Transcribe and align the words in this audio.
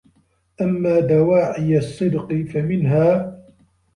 أَمَّا 0.61 0.99
دَوَاعِي 0.99 1.77
الصِّدْقِ 1.77 2.33
فَمِنْهَا 2.51 3.37